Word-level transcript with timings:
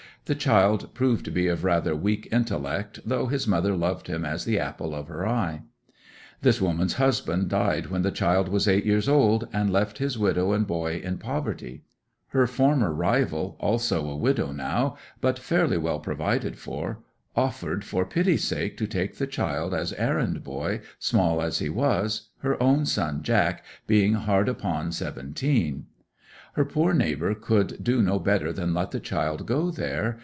The 0.25 0.35
child 0.35 0.93
proved 0.93 1.25
to 1.25 1.31
be 1.31 1.47
of 1.47 1.65
rather 1.65 1.93
weak 1.93 2.29
intellect, 2.31 2.99
though 3.03 3.25
his 3.25 3.47
mother 3.47 3.75
loved 3.75 4.05
him 4.07 4.23
as 4.23 4.45
the 4.45 4.59
apple 4.59 4.95
of 4.95 5.07
her 5.07 5.27
eye. 5.27 5.63
'This 6.41 6.61
woman's 6.61 6.93
husband 6.93 7.49
died 7.49 7.87
when 7.87 8.03
the 8.03 8.11
child 8.11 8.47
was 8.47 8.67
eight 8.67 8.85
years 8.85 9.09
old, 9.09 9.49
and 9.51 9.73
left 9.73 9.97
his 9.97 10.19
widow 10.19 10.53
and 10.53 10.67
boy 10.67 11.01
in 11.03 11.17
poverty. 11.17 11.83
Her 12.29 12.45
former 12.47 12.93
rival, 12.93 13.57
also 13.59 14.07
a 14.07 14.15
widow 14.15 14.51
now, 14.53 14.95
but 15.19 15.39
fairly 15.39 15.77
well 15.77 15.99
provided 15.99 16.57
for, 16.57 17.03
offered 17.35 17.83
for 17.83 18.05
pity's 18.05 18.43
sake 18.45 18.77
to 18.77 18.87
take 18.87 19.15
the 19.17 19.27
child 19.27 19.73
as 19.73 19.91
errand 19.93 20.43
boy, 20.45 20.79
small 20.99 21.41
as 21.41 21.59
he 21.59 21.67
was, 21.67 22.29
her 22.39 22.61
own 22.61 22.85
son, 22.85 23.21
Jack, 23.23 23.65
being 23.87 24.13
hard 24.13 24.47
upon 24.47 24.91
seventeen. 24.93 25.87
Her 26.53 26.65
poor 26.65 26.93
neighbour 26.93 27.33
could 27.33 27.81
do 27.81 28.01
no 28.01 28.19
better 28.19 28.51
than 28.51 28.73
let 28.73 28.91
the 28.91 28.99
child 28.99 29.45
go 29.47 29.71
there. 29.71 30.19